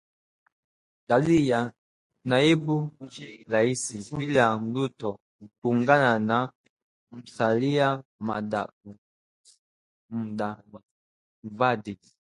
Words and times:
dalili 1.09 1.39
ya 1.51 1.59
naibu 2.29 2.75
rais 3.53 3.83
William 4.17 4.59
Ruto 4.75 5.09
kuungana 5.61 6.11
na 6.29 6.37
Musalia 7.11 7.87
Mudavadi 10.11 11.93